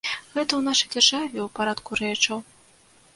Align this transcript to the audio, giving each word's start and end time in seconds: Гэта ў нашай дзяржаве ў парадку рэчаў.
Гэта 0.35 0.43
ў 0.43 0.61
нашай 0.67 0.87
дзяржаве 0.95 1.39
ў 1.43 1.45
парадку 1.59 1.99
рэчаў. 2.01 2.43